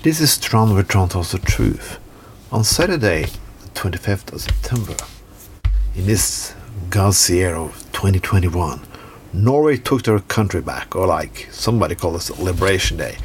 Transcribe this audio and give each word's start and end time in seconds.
This 0.00 0.20
is 0.20 0.38
Trond 0.38 0.76
with 0.76 0.86
Trond 0.86 1.10
Tells 1.10 1.32
the 1.32 1.40
Truth. 1.40 1.98
On 2.52 2.62
Saturday, 2.62 3.24
the 3.24 3.68
25th 3.70 4.32
of 4.32 4.40
September, 4.40 4.94
in 5.96 6.06
this 6.06 6.54
God's 6.88 7.28
year 7.28 7.56
of 7.56 7.72
2021, 7.90 8.80
Norway 9.32 9.76
took 9.76 10.04
their 10.04 10.20
country 10.20 10.60
back, 10.60 10.94
or 10.94 11.08
like 11.08 11.48
somebody 11.50 11.96
called 11.96 12.14
it 12.14 12.38
Liberation 12.38 12.96
Day. 12.96 13.16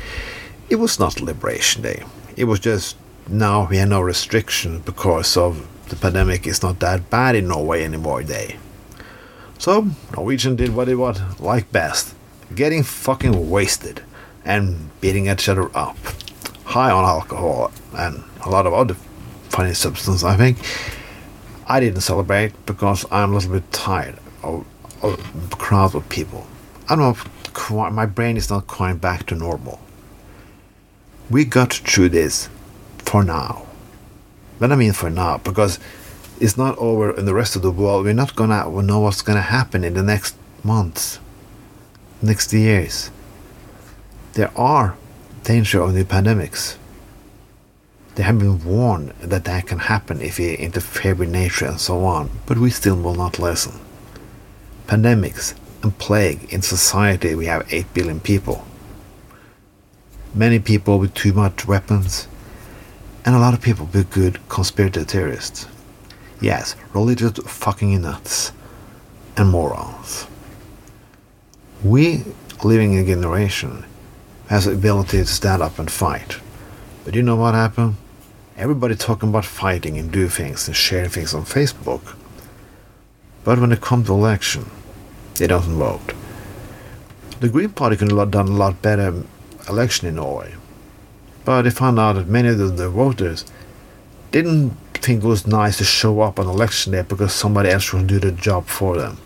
It 0.68 0.78
was 0.78 1.00
not 1.00 1.22
Liberation 1.22 1.84
Day. 1.84 2.02
It 2.36 2.46
was 2.46 2.60
just 2.60 2.98
now 3.28 3.68
we 3.70 3.78
have 3.78 3.90
no 3.90 4.02
restriction 4.02 4.80
because 4.80 5.38
of 5.38 5.68
the 5.90 5.96
pandemic 5.96 6.48
is 6.48 6.64
not 6.64 6.80
that 6.80 7.08
bad 7.12 7.36
in 7.36 7.50
Norway 7.50 7.84
anymore 7.84 8.24
day. 8.24 8.58
So 9.60 9.90
Norwegian 10.16 10.56
did 10.56 10.74
what 10.74 10.90
it 10.90 10.96
was 10.96 11.22
like 11.40 11.72
best. 11.72 12.16
Getting 12.56 12.82
fucking 12.82 13.52
wasted 13.52 14.02
and 14.44 14.90
beating 15.02 15.28
each 15.28 15.48
other 15.48 15.70
up. 15.78 15.98
High 16.74 16.90
on 16.90 17.06
alcohol 17.06 17.72
and 17.96 18.24
a 18.44 18.50
lot 18.50 18.66
of 18.66 18.74
other 18.74 18.96
funny 19.50 19.76
substances, 19.76 20.24
I 20.24 20.36
think. 20.36 20.58
I 21.68 21.80
didn't 21.80 22.02
celebrate 22.02 22.52
because 22.66 23.06
I'm 23.12 23.32
a 23.32 23.36
little 23.36 23.52
bit 23.52 23.72
tired 23.72 24.18
of, 24.42 24.66
of 25.04 25.96
of 25.96 26.10
people. 26.10 26.48
I 26.90 26.96
don't 26.96 27.16
know, 27.70 27.90
my 27.92 28.08
brain 28.08 28.38
is 28.38 28.50
not 28.50 28.66
quite 28.66 29.00
back 29.00 29.28
to 29.28 29.36
normal. 29.36 29.80
We 31.30 31.46
got 31.46 31.74
through 31.74 32.10
this 32.10 32.50
for 32.98 33.24
now. 33.24 33.68
But 34.58 34.72
I 34.72 34.76
mean 34.76 34.94
for 34.94 35.12
now, 35.12 35.38
because 35.38 35.78
it's 36.40 36.58
not 36.58 36.76
over 36.80 37.16
in 37.16 37.26
the 37.26 37.36
rest 37.36 37.56
of 37.56 37.62
the 37.62 37.70
world. 37.70 38.06
We're 38.06 38.14
not 38.14 38.36
gonna 38.36 38.68
know 38.82 39.00
what's 39.00 39.22
gonna 39.22 39.42
happen 39.42 39.84
in 39.84 39.94
the 39.94 40.02
next 40.02 40.36
months, 40.64 41.20
next 42.20 42.52
years. 42.52 43.12
There 44.34 44.52
are 44.58 44.98
danger 45.44 45.82
of 45.82 45.94
new 45.94 46.06
pandemics. 46.06 46.78
They 48.16 48.24
have 48.24 48.40
been 48.40 48.64
warned 48.64 49.10
that 49.20 49.44
that 49.44 49.68
can 49.68 49.80
happen 49.80 50.22
if 50.22 50.38
we 50.38 50.56
interfere 50.56 51.16
with 51.16 51.30
nature 51.30 51.66
and 51.66 51.82
so 51.82 52.06
on, 52.06 52.30
but 52.46 52.58
we 52.58 52.70
still 52.70 52.96
will 52.96 53.16
not 53.16 53.40
listen. 53.40 53.80
Pandemics 54.88 55.54
and 55.82 55.98
plague 55.98 56.54
in 56.54 56.62
society, 56.62 57.36
we 57.36 57.48
have 57.48 57.72
8 57.74 57.94
billion 57.94 58.20
people. 58.22 58.66
Many 60.34 60.60
people 60.60 60.98
with 60.98 61.14
too 61.14 61.34
much 61.34 61.68
weapons, 61.68 62.28
and 63.26 63.36
a 63.36 63.40
lot 63.40 63.54
of 63.54 63.62
people 63.62 63.90
with 63.94 64.12
good 64.12 64.40
conspiracy 64.48 65.04
theorists. 65.04 65.68
Yes, 66.40 66.76
religious 66.94 67.38
fucking 67.40 68.02
nuts 68.02 68.52
and 69.36 69.50
morons. 69.50 70.26
We 71.84 72.24
living 72.64 72.94
in 72.94 73.00
a 73.00 73.06
generation 73.06 73.86
has 74.50 74.66
the 74.66 74.74
ability 74.74 75.18
to 75.18 75.26
stand 75.26 75.62
up 75.62 75.80
and 75.80 75.90
fight. 75.90 76.38
But 77.06 77.16
you 77.16 77.22
know 77.22 77.36
what 77.36 77.54
happened? 77.54 77.96
Everybody 78.58 78.96
talking 78.96 79.30
about 79.30 79.46
fighting 79.46 79.98
and 79.98 80.12
do 80.12 80.28
things 80.28 80.68
and 80.68 80.76
sharing 80.76 81.10
things 81.10 81.34
on 81.34 81.44
Facebook. 81.44 82.16
But 83.44 83.60
when 83.60 83.72
it 83.72 83.82
comes 83.82 84.08
to 84.08 84.14
election, 84.14 84.70
they 85.36 85.48
don't 85.48 85.62
vote. 85.64 86.14
The 87.40 87.50
Green 87.50 87.70
Party 87.70 87.98
could 87.98 88.12
have 88.12 88.32
done 88.32 88.48
a 88.48 88.52
lot 88.52 88.82
better 88.82 89.24
election 89.68 90.08
in 90.08 90.16
Norway. 90.16 90.54
But 91.46 91.64
they 91.64 91.72
found 91.72 92.00
out 92.00 92.14
that 92.14 92.28
many 92.28 92.50
of 92.50 92.78
the, 92.78 92.90
voters 92.90 93.46
didn't 94.32 94.72
think 94.94 95.24
it 95.24 95.28
was 95.28 95.46
nice 95.46 95.78
to 95.80 95.84
show 95.84 96.22
up 96.22 96.40
on 96.40 96.48
election 96.48 96.94
day 96.94 97.02
because 97.02 97.34
somebody 97.34 97.70
else 97.70 97.92
will 97.92 98.04
do 98.04 98.20
the 98.20 98.32
job 98.32 98.68
for 98.68 98.98
them. 98.98 99.18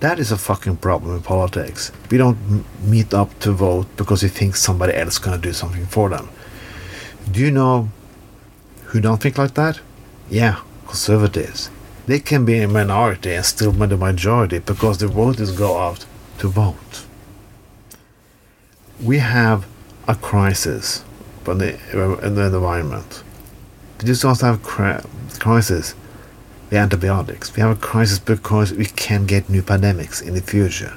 That 0.00 0.18
is 0.18 0.30
a 0.30 0.36
fucking 0.36 0.76
problem 0.76 1.16
in 1.16 1.22
politics. 1.22 1.90
We 2.10 2.18
don't 2.18 2.36
m- 2.50 2.64
meet 2.82 3.14
up 3.14 3.38
to 3.40 3.52
vote 3.52 3.86
because 3.96 4.22
we 4.22 4.28
think 4.28 4.56
somebody 4.56 4.94
else 4.94 5.14
is 5.14 5.18
going 5.18 5.40
to 5.40 5.48
do 5.48 5.52
something 5.54 5.86
for 5.86 6.08
them. 6.10 6.28
Do 7.30 7.40
you 7.40 7.50
know 7.50 7.88
who 8.86 9.00
don't 9.00 9.20
think 9.22 9.38
like 9.38 9.54
that? 9.54 9.80
Yeah, 10.30 10.60
conservatives. 10.86 11.70
They 12.06 12.20
can 12.20 12.44
be 12.44 12.60
a 12.60 12.68
minority 12.68 13.32
and 13.34 13.44
still 13.44 13.72
be 13.72 13.86
the 13.86 13.96
majority 13.96 14.58
because 14.58 14.98
the 14.98 15.08
voters 15.08 15.50
go 15.56 15.78
out 15.78 16.04
to 16.38 16.48
vote. 16.48 17.04
We 19.02 19.18
have 19.18 19.66
a 20.06 20.14
crisis 20.14 21.04
in 21.46 21.58
the, 21.58 22.18
in 22.22 22.34
the 22.34 22.44
environment. 22.46 23.22
We 23.98 24.06
just 24.06 24.24
also 24.24 24.46
have 24.46 24.62
cri- 24.62 25.00
crisis 25.38 25.94
with 26.66 26.78
antibiotics. 26.78 27.54
We 27.54 27.62
have 27.62 27.76
a 27.76 27.80
crisis 27.80 28.18
because 28.18 28.72
we 28.72 28.86
can 28.86 29.26
get 29.26 29.48
new 29.48 29.62
pandemics 29.62 30.26
in 30.26 30.34
the 30.34 30.40
future 30.40 30.96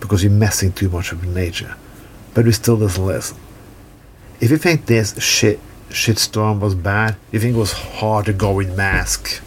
because 0.00 0.24
we're 0.24 0.30
messing 0.30 0.72
too 0.72 0.88
much 0.88 1.12
with 1.12 1.24
nature. 1.24 1.76
But 2.34 2.44
we 2.44 2.52
still 2.52 2.76
doesn't 2.76 3.04
listen. 3.04 3.38
If 4.40 4.50
you 4.50 4.58
think 4.58 4.86
this 4.86 5.18
shit 5.22 5.60
shitstorm 5.88 6.60
was 6.60 6.74
bad, 6.74 7.16
you 7.30 7.40
think 7.40 7.54
it 7.54 7.58
was 7.58 7.72
hard 7.72 8.26
to 8.26 8.32
go 8.32 8.52
with 8.52 8.76
mask, 8.76 9.40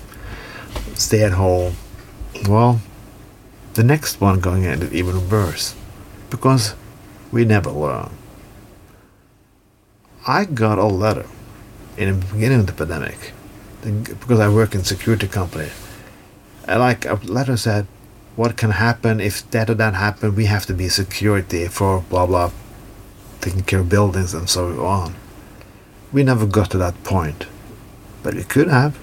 stay 0.95 1.23
at 1.23 1.33
home, 1.33 1.75
well, 2.47 2.81
the 3.73 3.83
next 3.83 4.19
one 4.19 4.39
going 4.39 4.65
end 4.65 4.83
is 4.83 4.93
even 4.93 5.29
worse 5.29 5.75
because 6.29 6.75
we 7.31 7.45
never 7.45 7.69
learn. 7.69 8.09
I 10.27 10.45
got 10.45 10.79
a 10.79 10.85
letter 10.85 11.27
in 11.97 12.19
the 12.19 12.25
beginning 12.25 12.61
of 12.61 12.67
the 12.67 12.73
pandemic 12.73 13.33
because 13.81 14.40
I 14.40 14.50
work 14.50 14.75
in 14.75 14.84
security 14.84 15.28
company. 15.28 15.69
And 16.67 16.79
like 16.79 17.06
a 17.06 17.16
letter 17.23 17.57
said, 17.57 17.88
what 18.35 18.57
can 18.57 18.72
happen 18.72 19.19
if 19.19 19.50
that 19.51 19.69
or 19.69 19.73
that 19.75 19.95
happen? 19.95 20.35
We 20.35 20.45
have 20.45 20.66
to 20.67 20.73
be 20.73 20.90
security 20.90 21.67
for 21.67 22.01
blah 22.09 22.25
blah, 22.25 22.51
taking 23.41 23.63
care 23.63 23.79
of 23.79 23.89
buildings 23.89 24.34
and 24.34 24.50
so 24.50 24.85
on. 24.85 25.16
We 26.12 26.23
never 26.23 26.45
got 26.45 26.72
to 26.72 26.78
that 26.78 27.03
point, 27.03 27.45
but 28.23 28.34
we 28.34 28.44
could 28.44 28.68
have. 28.68 28.97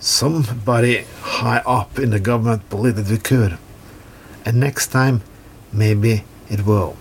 Somebody 0.00 1.06
high 1.22 1.62
up 1.66 1.98
in 1.98 2.10
the 2.10 2.20
government 2.20 2.68
believed 2.68 2.96
that 2.96 3.08
we 3.08 3.16
could, 3.16 3.58
and 4.44 4.60
next 4.60 4.88
time, 4.88 5.22
maybe 5.72 6.24
it 6.50 6.66
will 6.66 6.96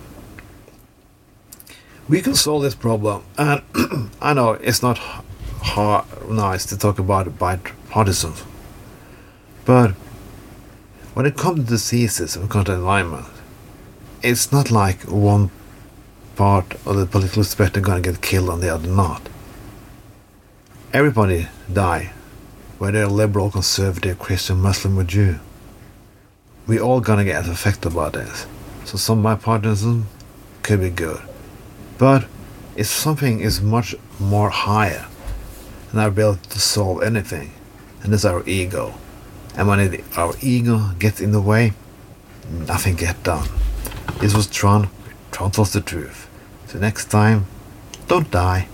we 2.08 2.22
can 2.22 2.36
solve 2.36 2.64
this 2.64 2.76
problem. 2.76 3.24
And 3.38 3.62
I 4.22 4.34
know 4.34 4.52
it's 4.54 4.82
not 4.82 5.00
hard, 5.64 6.06
nice 6.30 6.66
to 6.68 6.78
talk 6.78 7.00
about 7.00 7.40
partisans, 7.90 8.44
but 9.66 9.92
when 11.14 11.26
it 11.26 11.38
comes 11.38 11.60
to 11.60 11.66
diseases 11.66 12.36
comes 12.36 12.66
to 12.66 12.74
environment, 12.74 13.26
it's 14.22 14.52
not 14.52 14.72
like 14.72 15.02
one 15.04 15.52
part 16.36 16.74
of 16.86 16.96
the 16.96 17.06
political 17.06 17.44
spectrum 17.44 17.86
going 17.86 18.02
to 18.02 18.12
get 18.12 18.22
killed 18.22 18.50
and 18.50 18.62
the 18.62 18.74
other 18.74 18.88
not. 18.88 19.30
Everybody 20.92 21.48
die, 21.72 22.12
whether 22.78 23.08
liberal, 23.08 23.52
conservative, 23.52 24.20
Christian, 24.20 24.58
Muslim, 24.58 24.98
or 24.98 25.04
Jew. 25.04 25.40
We 26.68 26.80
all 26.80 27.02
gonna 27.02 27.26
get 27.26 27.48
affected 27.48 27.94
by 27.94 28.10
this. 28.10 28.48
So 28.86 28.98
some 28.98 29.22
bipartisan 29.22 30.06
could 30.62 30.80
be 30.80 30.90
good. 30.90 31.22
But 31.98 32.26
if 32.76 32.88
something 32.88 33.40
is 33.40 33.62
much 33.62 33.96
more 34.20 34.50
higher 34.50 35.08
than 35.94 36.02
our 36.02 36.08
ability 36.08 36.50
to 36.50 36.60
solve 36.60 37.04
anything, 37.04 37.54
and 38.02 38.14
it's 38.14 38.26
our 38.26 38.44
ego. 38.48 38.96
And 39.56 39.68
when 39.68 39.80
it, 39.80 40.18
our 40.18 40.34
ego 40.42 40.90
gets 40.98 41.22
in 41.22 41.32
the 41.32 41.42
way, 41.42 41.74
nothing 42.50 42.96
gets 42.96 43.20
done. 43.20 43.48
This 44.20 44.34
was 44.34 44.48
Trond. 44.48 44.90
Trond 45.32 45.54
tells 45.54 45.74
the 45.74 45.82
truth. 45.82 46.28
So 46.68 46.80
next 46.80 47.12
time, 47.12 47.46
don't 48.08 48.30
die. 48.32 48.68